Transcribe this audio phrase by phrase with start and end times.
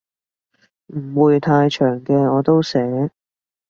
[0.87, 3.11] 唔會太長嘅我都寫